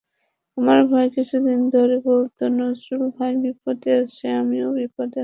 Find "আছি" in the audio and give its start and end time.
5.07-5.19